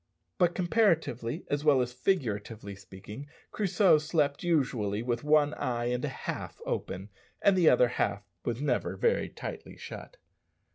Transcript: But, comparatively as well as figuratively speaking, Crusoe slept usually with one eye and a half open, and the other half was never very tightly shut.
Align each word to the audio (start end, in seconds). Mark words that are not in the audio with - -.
But, 0.39 0.55
comparatively 0.55 1.45
as 1.47 1.63
well 1.63 1.79
as 1.79 1.93
figuratively 1.93 2.75
speaking, 2.75 3.27
Crusoe 3.51 3.99
slept 3.99 4.41
usually 4.43 5.03
with 5.03 5.23
one 5.23 5.53
eye 5.53 5.91
and 5.93 6.03
a 6.03 6.07
half 6.09 6.59
open, 6.65 7.09
and 7.39 7.55
the 7.55 7.69
other 7.69 7.87
half 7.87 8.23
was 8.43 8.63
never 8.63 8.95
very 8.97 9.29
tightly 9.29 9.77
shut. 9.77 10.17